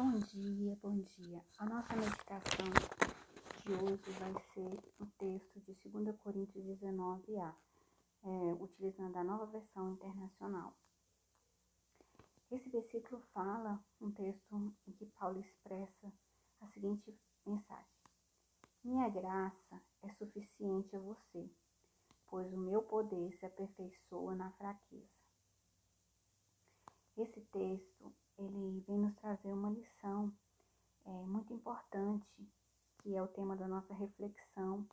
[0.00, 1.44] Bom dia, bom dia.
[1.58, 2.66] A nossa meditação
[3.66, 7.52] de hoje vai ser o texto de 2 Coríntios 19a,
[8.22, 8.28] é,
[8.62, 10.72] utilizando a nova versão internacional.
[12.48, 16.12] Esse versículo fala um texto em que Paulo expressa
[16.60, 17.12] a seguinte
[17.44, 17.98] mensagem:
[18.84, 21.50] Minha graça é suficiente a você,
[22.28, 25.18] pois o meu poder se aperfeiçoa na fraqueza.
[27.16, 27.97] Esse texto
[28.38, 30.32] ele vem nos trazer uma lição
[31.04, 32.48] é, muito importante,
[32.98, 34.86] que é o tema da nossa reflexão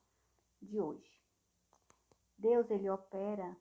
[0.62, 1.22] de hoje.
[2.38, 3.56] Deus ele opera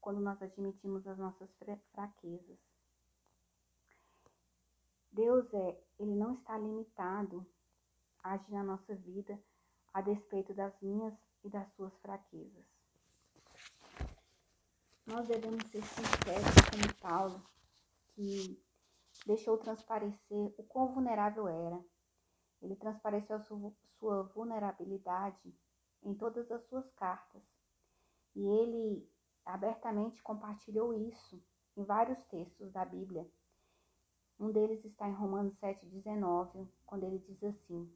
[0.00, 1.50] quando nós admitimos as nossas
[1.92, 2.58] fraquezas.
[5.10, 7.44] Deus é, ele não está limitado
[8.22, 9.40] a agir na nossa vida
[9.94, 12.64] a despeito das minhas e das suas fraquezas.
[15.06, 17.42] Nós devemos ser sinceros como Paulo,
[18.14, 18.60] que
[19.26, 21.84] deixou transparecer o quão vulnerável era.
[22.62, 23.40] Ele transpareceu
[23.98, 25.54] sua vulnerabilidade
[26.02, 27.42] em todas as suas cartas.
[28.34, 29.10] E ele
[29.44, 31.42] abertamente compartilhou isso
[31.76, 33.28] em vários textos da Bíblia.
[34.38, 37.90] Um deles está em Romanos 7,19, quando ele diz assim: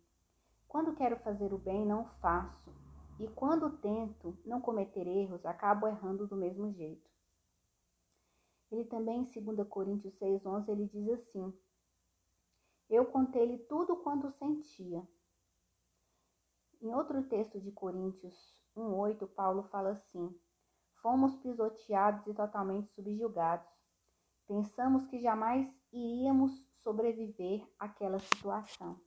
[0.67, 2.75] Quando quero fazer o bem, não faço,
[3.19, 7.10] e quando tento não cometer erros, acabo errando do mesmo jeito.
[8.71, 11.53] Ele também, em 2 Coríntios 6,11, ele diz assim:
[12.89, 15.07] Eu contei-lhe tudo quanto sentia.
[16.81, 18.35] Em outro texto de Coríntios
[18.77, 20.39] 1,8, Paulo fala assim:
[21.03, 23.69] Fomos pisoteados e totalmente subjugados.
[24.47, 29.01] Pensamos que jamais iríamos sobreviver àquela situação.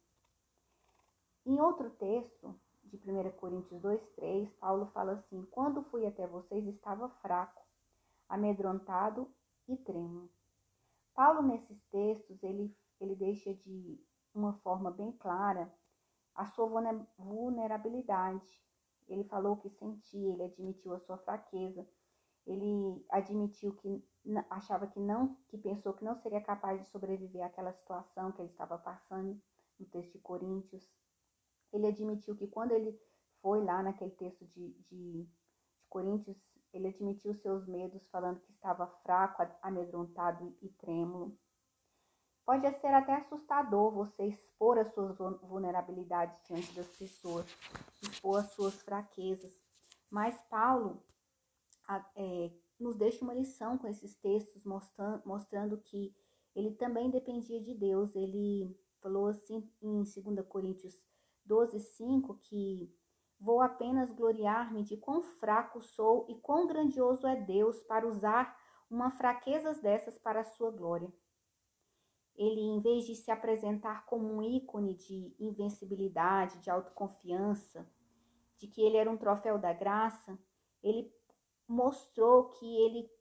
[1.45, 7.07] Em outro texto, de 1 Coríntios 2,3, Paulo fala assim: Quando fui até vocês, estava
[7.21, 7.65] fraco,
[8.27, 9.33] amedrontado
[9.67, 10.29] e trêmulo.
[11.13, 13.99] Paulo, nesses textos, ele, ele deixa de
[14.33, 15.71] uma forma bem clara
[16.35, 16.67] a sua
[17.17, 18.61] vulnerabilidade.
[19.07, 21.87] Ele falou que sentia, ele admitiu a sua fraqueza,
[22.45, 24.03] ele admitiu que
[24.49, 28.49] achava que não, que pensou que não seria capaz de sobreviver àquela situação que ele
[28.49, 29.39] estava passando
[29.79, 30.89] no texto de Coríntios.
[31.71, 32.97] Ele admitiu que quando ele
[33.41, 35.29] foi lá naquele texto de, de, de
[35.89, 36.37] Coríntios,
[36.73, 41.37] ele admitiu seus medos, falando que estava fraco, amedrontado e trêmulo.
[42.45, 47.45] Pode ser até assustador você expor as suas vulnerabilidades diante das pessoas,
[48.01, 49.57] expor as suas fraquezas.
[50.09, 51.01] Mas Paulo
[52.15, 56.13] é, nos deixa uma lição com esses textos, mostrando, mostrando que
[56.55, 58.13] ele também dependia de Deus.
[58.15, 61.05] Ele falou assim em 2 Coríntios
[61.45, 62.93] 12, 5, que
[63.43, 68.57] Vou apenas gloriar-me de quão fraco sou e quão grandioso é Deus para usar
[68.89, 71.11] uma fraquezas dessas para a sua glória.
[72.37, 77.85] Ele, em vez de se apresentar como um ícone de invencibilidade, de autoconfiança,
[78.57, 80.39] de que ele era um troféu da graça,
[80.81, 81.13] ele
[81.67, 83.11] mostrou que ele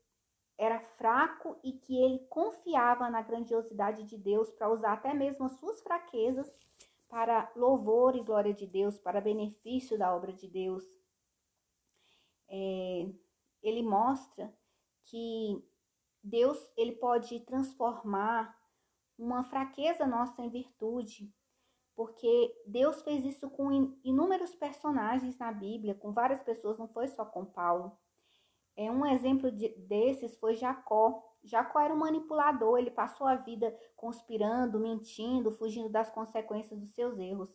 [0.56, 5.52] era fraco e que ele confiava na grandiosidade de Deus para usar até mesmo as
[5.58, 6.48] suas fraquezas
[7.12, 10.82] para louvor e glória de Deus, para benefício da obra de Deus.
[12.48, 13.06] É,
[13.62, 14.50] ele mostra
[15.04, 15.62] que
[16.24, 18.58] Deus ele pode transformar
[19.18, 21.30] uma fraqueza nossa em virtude,
[21.94, 27.26] porque Deus fez isso com inúmeros personagens na Bíblia, com várias pessoas, não foi só
[27.26, 27.94] com Paulo.
[28.74, 31.22] É um exemplo de, desses foi Jacó.
[31.44, 37.18] Jacó era um manipulador, ele passou a vida conspirando, mentindo, fugindo das consequências dos seus
[37.18, 37.52] erros.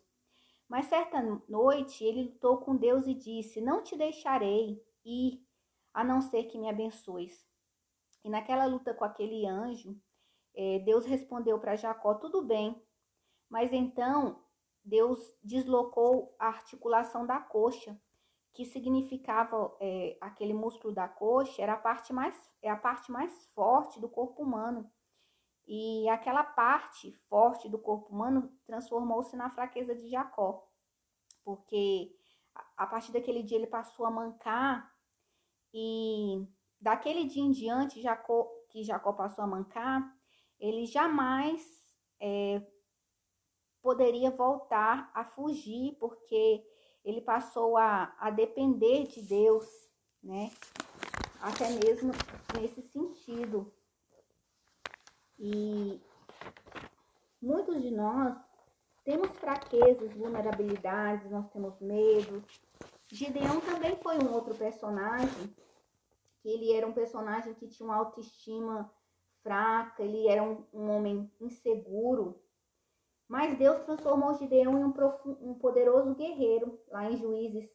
[0.68, 5.42] Mas certa noite ele lutou com Deus e disse: Não te deixarei ir,
[5.94, 7.48] a não ser que me abençoes.
[8.24, 9.98] E naquela luta com aquele anjo,
[10.54, 12.81] é, Deus respondeu para Jacó: Tudo bem.
[13.50, 14.44] Mas então
[14.84, 17.98] Deus deslocou a articulação da coxa
[18.57, 23.45] que significava é, aquele músculo da coxa, era a parte mais é a parte mais
[23.54, 24.92] forte do corpo humano.
[25.68, 30.68] E aquela parte forte do corpo humano transformou-se na fraqueza de Jacó,
[31.44, 32.15] porque
[32.75, 34.92] a partir daquele dia ele passou a mancar
[35.71, 36.44] e
[36.81, 40.01] daquele dia em diante Jacó, que Jacó passou a mancar,
[40.59, 41.62] ele jamais
[42.19, 42.65] é,
[43.83, 46.65] poderia voltar a fugir, porque
[47.07, 49.65] ele passou a, a depender de Deus,
[50.21, 50.51] né?
[51.42, 52.12] Até mesmo
[52.59, 53.71] nesse sentido.
[55.39, 56.01] E
[57.42, 58.36] muitos de nós
[59.06, 62.44] temos fraquezas, vulnerabilidades, nós temos medos.
[63.07, 65.56] Gideão também foi um outro personagem,
[66.42, 68.92] que ele era um personagem que tinha uma autoestima
[69.42, 72.38] fraca, ele era um, um homem inseguro,
[73.27, 76.79] Mas Deus transformou Gideão em um, um poderoso guerreiro.
[76.89, 77.69] Lá em Juízes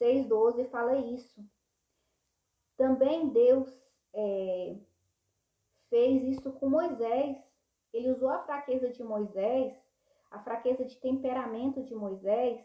[0.00, 1.44] 6,12 fala isso.
[2.76, 3.68] Também Deus
[4.14, 4.76] é,
[5.90, 7.36] fez isso com Moisés.
[7.92, 9.74] Ele usou a fraqueza de Moisés,
[10.30, 12.60] a fraqueza de temperamento de Moisés,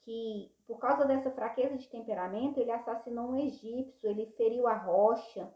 [0.00, 5.52] que por causa dessa fraqueza de temperamento, ele assassinou um egípcio, ele feriu a rocha.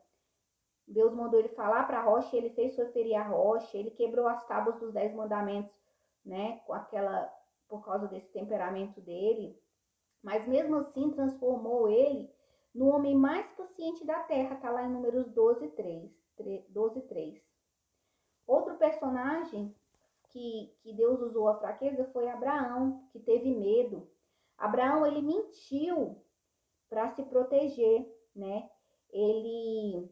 [0.86, 4.44] Deus mandou ele falar para a rocha, ele fez ferir a rocha, ele quebrou as
[4.46, 5.81] tábuas dos dez mandamentos,
[6.24, 7.32] né, com aquela
[7.68, 9.58] por causa desse temperamento dele.
[10.22, 12.30] Mas mesmo assim transformou ele
[12.74, 16.10] no homem mais paciente da terra, tá lá em Números 12, 3.
[16.68, 17.42] 12, 3.
[18.46, 19.74] Outro personagem
[20.30, 24.10] que, que Deus usou a fraqueza foi Abraão, que teve medo.
[24.56, 26.22] Abraão, ele mentiu
[26.88, 28.68] para se proteger, né?
[29.10, 30.10] Ele,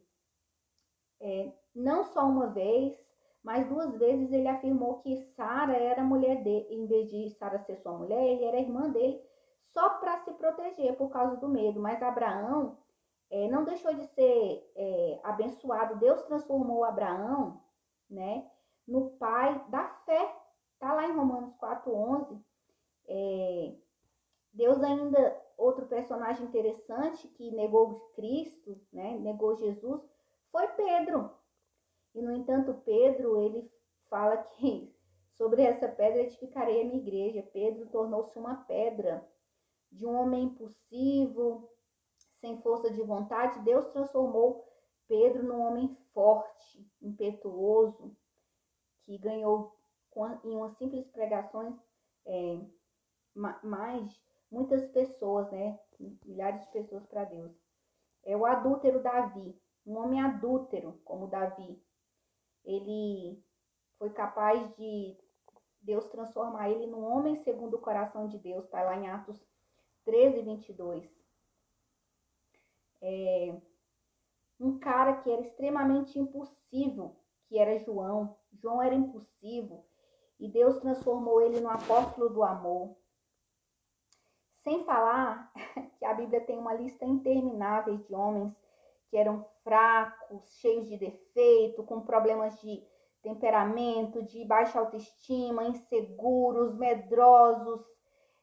[1.20, 2.98] é, não só uma vez,
[3.42, 7.76] mas duas vezes ele afirmou que Sara era mulher dele, em vez de Sara ser
[7.76, 9.20] sua mulher, ele era irmã dele,
[9.72, 11.80] só para se proteger por causa do medo.
[11.80, 12.76] Mas Abraão
[13.30, 15.98] é, não deixou de ser é, abençoado.
[15.98, 17.60] Deus transformou Abraão,
[18.08, 18.50] né,
[18.86, 20.36] no pai da fé.
[20.78, 22.42] Tá lá em Romanos 4:11.
[23.08, 23.74] É,
[24.52, 30.02] Deus ainda outro personagem interessante que negou Cristo, né, negou Jesus,
[30.50, 31.30] foi Pedro.
[32.14, 33.70] E no entanto, Pedro, ele
[34.08, 34.94] fala que
[35.36, 37.48] sobre essa pedra edificarei a minha igreja.
[37.52, 39.26] Pedro tornou-se uma pedra
[39.90, 41.68] de um homem impulsivo,
[42.40, 44.66] sem força de vontade, Deus transformou
[45.06, 48.16] Pedro num homem forte, impetuoso,
[49.02, 49.76] que ganhou
[50.44, 51.74] em umas simples pregações
[52.24, 52.60] é,
[53.34, 55.78] mais muitas pessoas, né?
[56.24, 57.52] Milhares de pessoas para Deus.
[58.24, 61.80] É o adúltero Davi, um homem adúltero como Davi.
[62.64, 63.42] Ele
[63.98, 65.16] foi capaz de
[65.80, 69.40] Deus transformar ele num homem segundo o coração de Deus, está lá em Atos
[70.04, 71.20] 13, 22
[73.00, 73.56] é,
[74.58, 77.16] um cara que era extremamente impulsivo,
[77.48, 78.36] que era João.
[78.52, 79.84] João era impulsivo
[80.38, 82.96] e Deus transformou ele no apóstolo do amor.
[84.62, 85.50] Sem falar
[85.98, 88.54] que a Bíblia tem uma lista interminável de homens
[89.10, 92.82] que eram fracos, cheios de defeito, com problemas de
[93.22, 97.84] temperamento, de baixa autoestima, inseguros, medrosos,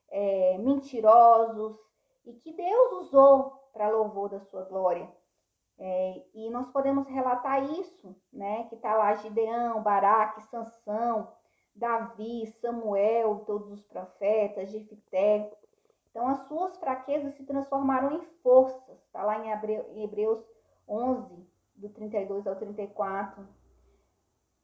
[0.09, 1.77] é, mentirosos,
[2.25, 5.09] e que Deus usou para louvor da sua glória.
[5.79, 8.65] É, e nós podemos relatar isso, né?
[8.65, 11.31] Que está lá Gideão, Baraque, Sansão,
[11.75, 15.51] Davi, Samuel, todos os profetas, Jefité.
[16.09, 18.97] Então, as suas fraquezas se transformaram em forças.
[19.05, 19.51] Está lá em
[20.01, 20.43] Hebreus
[20.87, 23.47] 11, do 32 ao 34.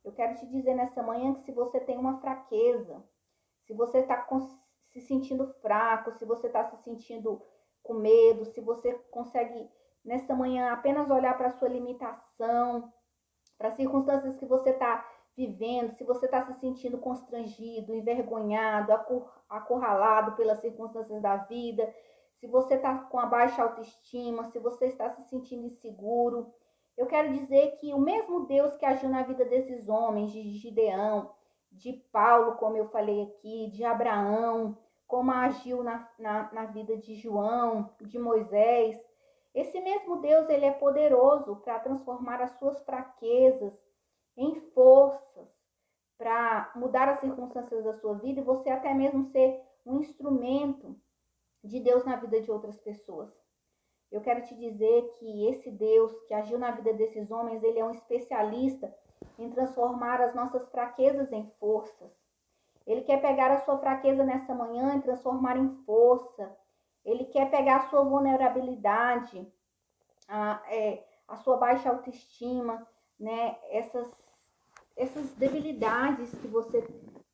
[0.03, 3.03] Eu quero te dizer nessa manhã que se você tem uma fraqueza,
[3.65, 4.25] se você está
[4.91, 7.41] se sentindo fraco, se você está se sentindo
[7.81, 9.69] com medo, se você consegue
[10.03, 12.91] nessa manhã apenas olhar para sua limitação,
[13.57, 18.91] para as circunstâncias que você está vivendo, se você está se sentindo constrangido, envergonhado,
[19.49, 21.93] acurralado pelas circunstâncias da vida,
[22.43, 26.53] se você está com a baixa autoestima, se você está se sentindo inseguro,
[26.97, 31.31] eu quero dizer que o mesmo Deus que agiu na vida desses homens, de Gideão,
[31.71, 34.77] de Paulo, como eu falei aqui, de Abraão,
[35.07, 38.99] como agiu na, na, na vida de João, de Moisés.
[39.55, 43.73] Esse mesmo Deus, ele é poderoso para transformar as suas fraquezas
[44.35, 45.47] em forças,
[46.17, 51.01] para mudar as circunstâncias da sua vida e você até mesmo ser um instrumento
[51.63, 53.31] de Deus na vida de outras pessoas.
[54.11, 57.85] Eu quero te dizer que esse Deus que agiu na vida desses homens, ele é
[57.85, 58.93] um especialista
[59.39, 62.11] em transformar as nossas fraquezas em forças.
[62.85, 66.55] Ele quer pegar a sua fraqueza nessa manhã e transformar em força.
[67.03, 69.51] Ele quer pegar a sua vulnerabilidade,
[70.27, 72.85] a, é, a sua baixa autoestima,
[73.19, 73.57] né?
[73.69, 74.11] Essas,
[74.95, 76.81] essas debilidades que você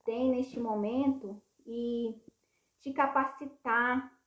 [0.05, 2.15] tem neste momento e
[2.79, 4.17] te capacitar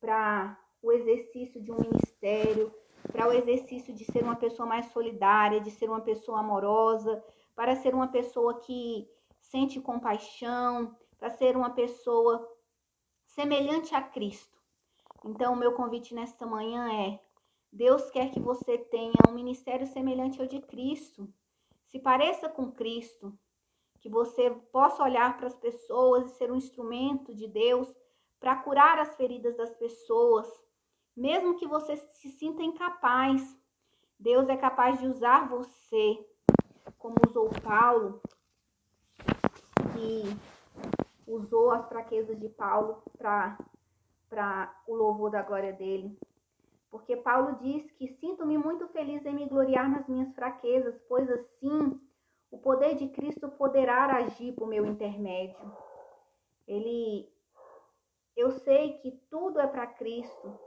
[0.00, 2.72] para o exercício de um ministério,
[3.12, 7.22] para o exercício de ser uma pessoa mais solidária, de ser uma pessoa amorosa,
[7.54, 9.08] para ser uma pessoa que
[9.40, 12.48] sente compaixão, para ser uma pessoa
[13.26, 14.58] semelhante a Cristo.
[15.24, 17.20] Então, o meu convite nesta manhã é:
[17.72, 21.28] Deus quer que você tenha um ministério semelhante ao de Cristo.
[21.86, 23.36] Se pareça com Cristo,
[24.00, 27.92] que você possa olhar para as pessoas e ser um instrumento de Deus
[28.40, 30.48] para curar as feridas das pessoas,
[31.14, 33.56] mesmo que você se sinta incapaz.
[34.18, 36.26] Deus é capaz de usar você,
[36.98, 38.20] como usou Paulo,
[39.92, 40.24] que
[41.26, 46.18] usou as fraquezas de Paulo para o louvor da glória dele.
[46.90, 52.00] Porque Paulo diz que sinto-me muito feliz em me gloriar nas minhas fraquezas, pois assim
[52.50, 55.72] o poder de Cristo poderá agir por meu intermédio.
[56.66, 57.32] Ele
[58.36, 60.58] eu sei que tudo é para Cristo.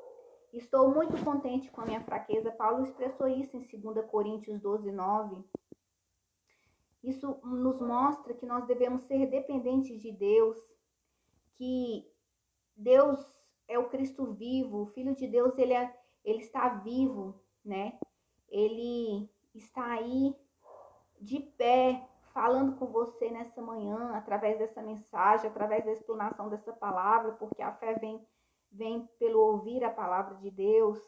[0.51, 2.51] Estou muito contente com a minha fraqueza.
[2.51, 5.43] Paulo expressou isso em 2 Coríntios 12, 9.
[7.03, 10.57] Isso nos mostra que nós devemos ser dependentes de Deus,
[11.55, 12.09] que
[12.75, 13.19] Deus
[13.67, 15.93] é o Cristo vivo, o Filho de Deus, ele, é,
[16.23, 17.99] ele está vivo, né?
[18.49, 20.35] Ele está aí
[21.19, 27.33] de pé, falando com você nessa manhã, através dessa mensagem, através da explanação dessa palavra,
[27.33, 28.25] porque a fé vem,
[28.71, 30.99] vem pelo ouvir a palavra de Deus.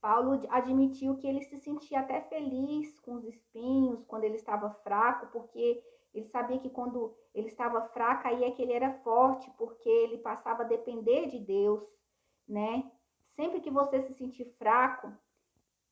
[0.00, 5.26] Paulo admitiu que ele se sentia até feliz com os espinhos quando ele estava fraco,
[5.32, 5.82] porque
[6.14, 10.18] ele sabia que quando ele estava fraco, aí é que ele era forte, porque ele
[10.18, 11.82] passava a depender de Deus,
[12.48, 12.90] né?
[13.34, 15.12] Sempre que você se sentir fraco,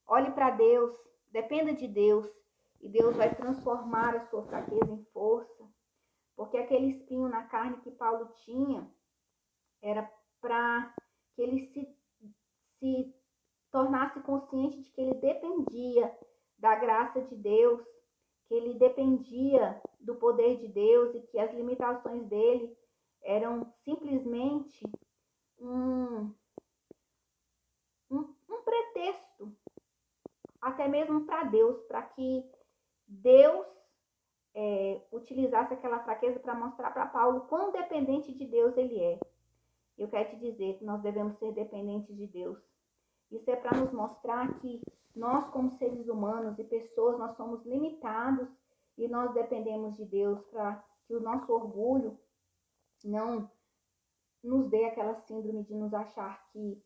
[0.06, 0.94] olhe para Deus,
[1.30, 2.26] dependa de Deus,
[2.82, 5.64] e Deus vai transformar a sua fraqueza em força,
[6.34, 8.92] porque aquele espinho na carne que Paulo tinha
[9.80, 10.92] era para
[11.34, 11.96] que ele se,
[12.78, 13.14] se
[13.70, 16.12] tornasse consciente de que ele dependia
[16.58, 17.80] da graça de Deus,
[18.46, 22.76] que ele dependia do poder de Deus e que as limitações dele
[23.22, 24.84] eram simplesmente
[25.58, 26.34] um,
[28.10, 29.56] um, um pretexto,
[30.60, 32.44] até mesmo para Deus, para que
[33.12, 33.66] Deus
[34.54, 39.18] é, utilizasse aquela fraqueza para mostrar para Paulo quão dependente de Deus ele é.
[39.96, 42.58] Eu quero te dizer que nós devemos ser dependentes de Deus
[43.32, 44.82] isso é para nos mostrar que
[45.16, 48.46] nós, como seres humanos e pessoas, nós somos limitados
[48.98, 52.18] e nós dependemos de Deus para que o nosso orgulho
[53.02, 53.50] não
[54.44, 56.82] nos dê aquela síndrome de nos achar que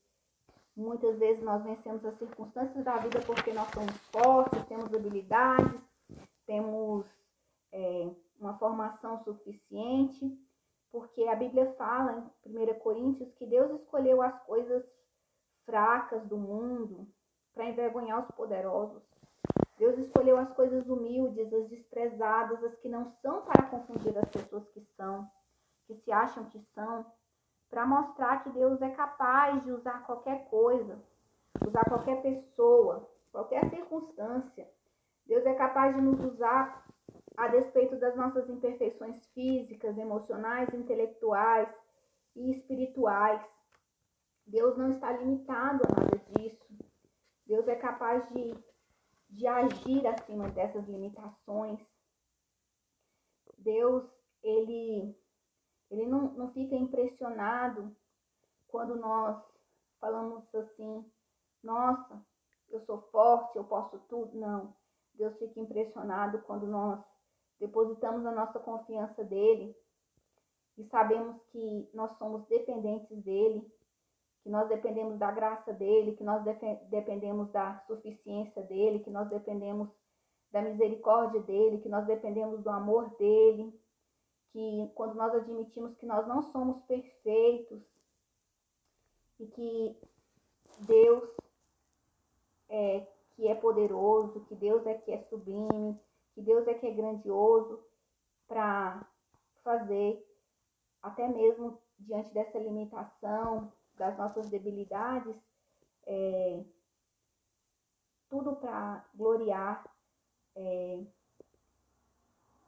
[0.77, 5.81] muitas vezes nós vencemos as circunstâncias da vida porque nós somos fortes, temos habilidades,
[6.47, 7.05] temos
[7.73, 10.39] é, uma formação suficiente,
[10.91, 14.85] porque a Bíblia fala em 1 Coríntios que Deus escolheu as coisas
[15.65, 17.07] fracas do mundo
[17.53, 19.03] para envergonhar os poderosos.
[19.79, 24.67] Deus escolheu as coisas humildes, as desprezadas, as que não são para confundir as pessoas
[24.71, 25.31] que são,
[25.87, 27.05] que se acham que são,
[27.69, 30.99] para mostrar que Deus é capaz de usar qualquer coisa,
[31.67, 34.67] usar qualquer pessoa, qualquer circunstância.
[35.27, 36.87] Deus é capaz de nos usar
[37.37, 41.69] a despeito das nossas imperfeições físicas, emocionais, intelectuais
[42.35, 43.43] e espirituais.
[44.47, 46.67] Deus não está limitado a nada disso.
[47.45, 48.55] Deus é capaz de,
[49.29, 51.81] de agir acima dessas limitações.
[53.59, 54.05] Deus,
[54.43, 55.17] ele,
[55.91, 57.95] ele não, não fica impressionado
[58.69, 59.43] quando nós
[60.01, 61.05] falamos assim,
[61.63, 62.25] nossa,
[62.69, 64.39] eu sou forte, eu posso tudo.
[64.39, 64.75] Não.
[65.17, 67.01] Deus fica impressionado quando nós
[67.59, 69.75] depositamos a nossa confiança dele
[70.77, 73.67] e sabemos que nós somos dependentes dele
[74.47, 76.41] que nós dependemos da graça dele, que nós
[76.89, 79.89] dependemos da suficiência dele, que nós dependemos
[80.53, 83.77] da misericórdia dele, que nós dependemos do amor dele,
[84.53, 87.83] que quando nós admitimos que nós não somos perfeitos
[89.41, 89.97] e que
[90.79, 91.29] Deus
[92.69, 93.05] é
[93.37, 96.01] que é poderoso, que Deus é que é sublime,
[96.35, 97.85] que Deus é que é grandioso
[98.49, 99.07] para
[99.63, 100.27] fazer
[101.03, 105.37] até mesmo diante dessa limitação, das nossas debilidades,
[106.07, 106.65] é,
[108.29, 109.85] tudo para gloriar
[110.55, 111.05] é,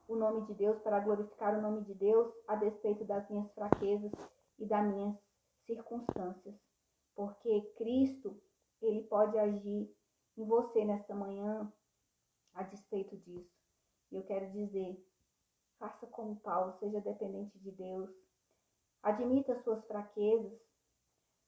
[0.06, 4.12] o nome de Deus, para glorificar o nome de Deus a despeito das minhas fraquezas
[4.58, 5.16] e das minhas
[5.66, 6.54] circunstâncias.
[7.14, 8.40] Porque Cristo,
[8.80, 9.94] ele pode agir
[10.40, 11.72] em você nesta manhã
[12.54, 13.56] a despeito disso.
[14.10, 15.04] Eu quero dizer,
[15.78, 18.10] faça como Paulo, seja dependente de Deus.
[19.02, 20.58] Admita suas fraquezas,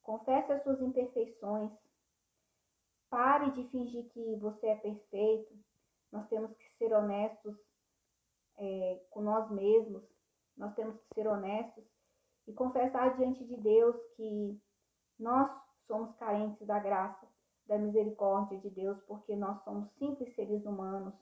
[0.03, 1.71] Confesse as suas imperfeições.
[3.09, 5.55] Pare de fingir que você é perfeito.
[6.11, 7.57] Nós temos que ser honestos
[8.57, 10.03] é, com nós mesmos.
[10.57, 11.85] Nós temos que ser honestos
[12.47, 14.61] e confessar diante de Deus que
[15.19, 15.51] nós
[15.87, 17.29] somos carentes da graça,
[17.71, 21.15] da misericórdia de Deus, porque nós somos simples seres humanos.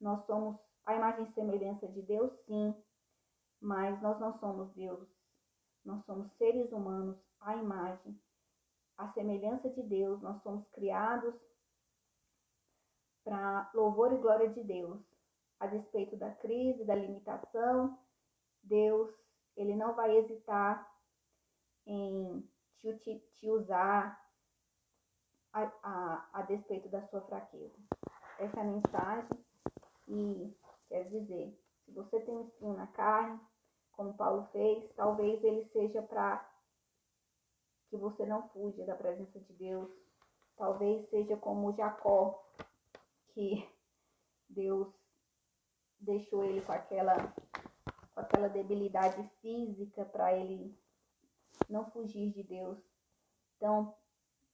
[0.00, 2.74] Nós somos a imagem e semelhança de Deus, sim,
[3.60, 5.08] mas nós não somos Deus.
[5.84, 8.20] Nós somos seres humanos à imagem,
[8.96, 10.20] à semelhança de Deus.
[10.20, 11.32] Nós somos criados
[13.22, 15.00] para louvor e glória de Deus,
[15.60, 17.96] a despeito da crise, da limitação,
[18.64, 19.14] Deus,
[19.56, 20.92] ele não vai hesitar
[21.86, 24.27] em te, te usar
[25.52, 27.76] a, a, a despeito da sua fraqueza.
[28.38, 29.44] Essa é a mensagem
[30.06, 30.56] e
[30.88, 33.40] quer dizer, se você tem um espinho na carne,
[33.92, 36.48] como Paulo fez, talvez ele seja para
[37.88, 39.90] que você não fuja da presença de Deus.
[40.56, 42.44] Talvez seja como Jacó,
[43.28, 43.68] que
[44.48, 44.88] Deus
[46.00, 47.16] deixou ele com aquela,
[48.14, 50.76] com aquela debilidade física para ele
[51.68, 52.78] não fugir de Deus.
[53.56, 53.94] Então,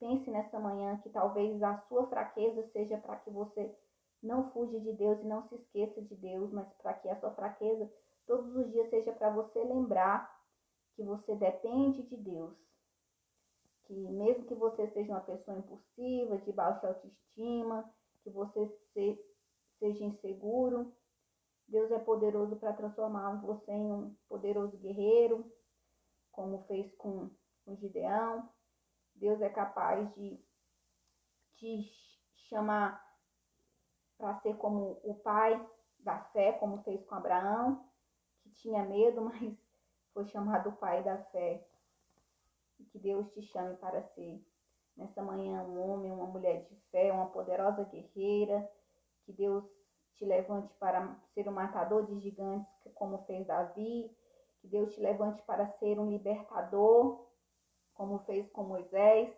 [0.05, 3.75] pense nessa manhã que talvez a sua fraqueza seja para que você
[4.23, 7.31] não fuja de Deus e não se esqueça de Deus, mas para que a sua
[7.31, 7.91] fraqueza
[8.27, 10.31] todos os dias seja para você lembrar
[10.95, 12.55] que você depende de Deus.
[13.87, 17.91] Que mesmo que você seja uma pessoa impulsiva, de baixa autoestima,
[18.23, 19.19] que você se,
[19.79, 20.93] seja inseguro,
[21.67, 25.51] Deus é poderoso para transformar você em um poderoso guerreiro,
[26.31, 27.31] como fez com,
[27.65, 28.51] com Gideão.
[29.15, 30.39] Deus é capaz de
[31.57, 31.91] te
[32.37, 33.03] chamar
[34.19, 35.61] para ser como o pai
[35.99, 37.85] da fé, como fez com Abraão,
[38.43, 39.57] que tinha medo, mas
[40.13, 41.67] foi chamado pai da fé.
[42.79, 44.45] E que Deus te chame para ser
[44.97, 48.69] nessa manhã um homem, uma mulher de fé, uma poderosa guerreira.
[49.25, 49.65] Que Deus
[50.15, 54.15] te levante para ser um matador de gigantes, como fez Davi.
[54.61, 57.27] Que Deus te levante para ser um libertador,
[57.95, 59.33] como fez com Moisés,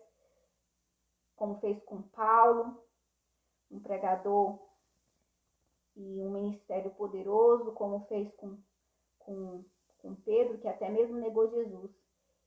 [1.37, 2.83] como fez com Paulo,
[3.71, 4.59] um pregador
[5.95, 8.59] e um ministério poderoso, como fez com,
[9.19, 9.65] com,
[9.99, 11.91] com Pedro, que até mesmo negou Jesus.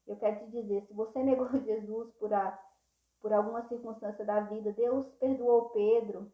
[0.07, 2.59] Eu quero te dizer, se você negou Jesus por, a,
[3.21, 6.31] por alguma circunstância da vida, Deus perdoou Pedro,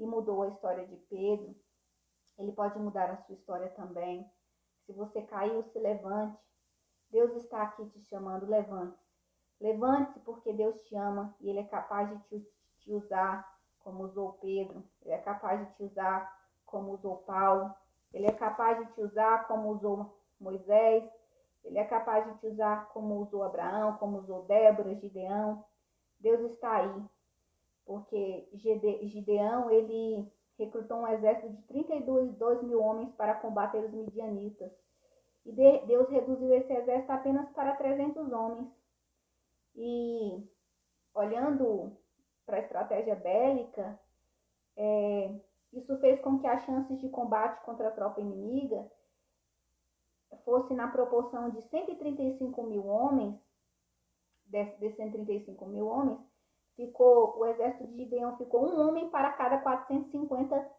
[0.00, 1.54] e mudou a história de Pedro,
[2.38, 4.26] ele pode mudar a sua história também.
[4.86, 6.38] Se você caiu, se levante.
[7.10, 9.10] Deus está aqui te chamando, levante-se.
[9.60, 13.46] Levante-se porque Deus te ama e Ele é capaz de te, te usar
[13.80, 14.82] como usou Pedro.
[15.02, 16.32] Ele é capaz de te usar
[16.64, 17.74] como usou Paulo.
[18.12, 21.04] Ele é capaz de te usar como usou Moisés.
[21.64, 25.64] Ele é capaz de te usar como usou Abraão, como usou Débora, Gideão.
[26.18, 27.04] Deus está aí
[27.90, 34.70] porque Gideão ele recrutou um exército de 32 mil homens para combater os midianitas.
[35.44, 38.68] E Deus reduziu esse exército apenas para 300 homens.
[39.74, 40.46] E
[41.14, 41.96] olhando
[42.44, 43.98] para a estratégia bélica,
[44.76, 45.34] é,
[45.72, 48.90] isso fez com que as chances de combate contra a tropa inimiga
[50.44, 53.38] fosse na proporção de 135 mil homens,
[54.46, 56.18] desses 135 mil homens,
[56.76, 60.70] ficou, o exército de Gideão ficou um homem para cada 450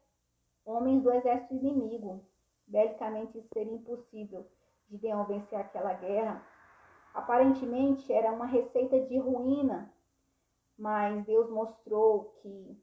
[0.65, 2.25] homens do exército inimigo.
[2.71, 4.49] Belicamente seria impossível
[4.89, 6.41] Gideão vencer aquela guerra.
[7.13, 9.93] Aparentemente era uma receita de ruína,
[10.77, 12.81] mas Deus mostrou que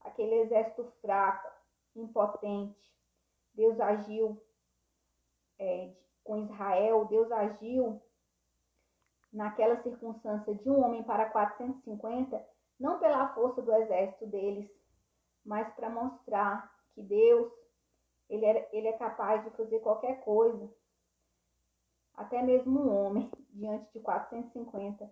[0.00, 1.48] aquele exército fraco,
[1.94, 2.92] impotente,
[3.54, 4.42] Deus agiu
[5.56, 8.02] é, com Israel, Deus agiu
[9.32, 12.44] naquela circunstância de um homem para 450,
[12.78, 14.68] não pela força do exército deles,
[15.44, 17.52] mas para mostrar que Deus,
[18.28, 20.70] ele, era, ele é capaz de fazer qualquer coisa,
[22.14, 25.06] até mesmo um homem, diante de 450.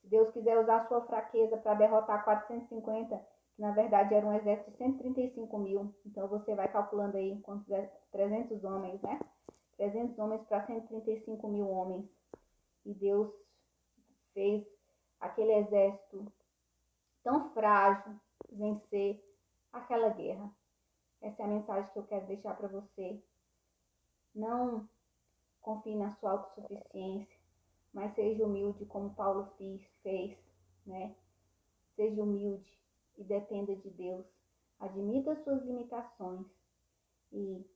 [0.00, 3.16] Se Deus quiser usar sua fraqueza para derrotar 450,
[3.54, 7.70] que na verdade era um exército de 135 mil, então você vai calculando aí quantos
[7.70, 9.18] é 300 homens, né?
[9.76, 12.06] 300 homens para 135 mil homens.
[12.84, 13.30] E Deus
[14.32, 14.64] fez
[15.20, 16.32] aquele exército
[17.22, 18.14] tão frágil
[18.50, 19.22] vencer
[19.72, 20.50] aquela guerra.
[21.26, 23.20] Essa é a mensagem que eu quero deixar para você.
[24.32, 24.88] Não
[25.60, 27.36] confie na sua autossuficiência,
[27.92, 29.52] mas seja humilde como Paulo
[30.04, 30.38] fez,
[30.86, 31.16] né?
[31.96, 32.78] Seja humilde
[33.18, 34.24] e dependa de Deus.
[34.78, 36.46] Admita suas limitações
[37.32, 37.68] e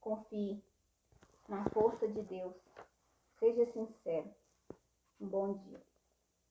[0.00, 0.60] confie
[1.48, 2.56] na força de Deus.
[3.38, 4.34] Seja sincero.
[5.20, 5.91] Um bom dia.